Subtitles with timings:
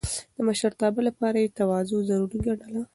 [0.35, 2.81] د مشرتابه لپاره يې تواضع ضروري ګڼله.